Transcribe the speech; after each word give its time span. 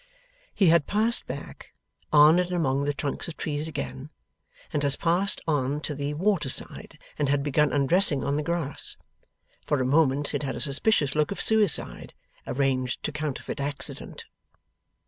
He 0.55 0.69
had 0.69 0.87
passed 0.87 1.27
back, 1.27 1.73
on 2.11 2.39
and 2.39 2.51
among 2.51 2.85
the 2.85 2.91
trunks 2.95 3.27
of 3.27 3.37
trees 3.37 3.67
again, 3.67 4.09
and 4.73 4.81
has 4.81 4.95
passed 4.95 5.41
on 5.45 5.79
to 5.81 5.93
the 5.93 6.15
water 6.15 6.49
side 6.49 6.97
and 7.19 7.29
had 7.29 7.43
begun 7.43 7.71
undressing 7.71 8.23
on 8.23 8.35
the 8.35 8.41
grass. 8.41 8.97
For 9.67 9.79
a 9.79 9.85
moment 9.85 10.33
it 10.33 10.41
had 10.41 10.55
a 10.55 10.59
suspicious 10.59 11.13
look 11.13 11.29
of 11.29 11.39
suicide, 11.39 12.15
arranged 12.47 13.03
to 13.03 13.11
counterfeit 13.11 13.59
accident. 13.61 14.25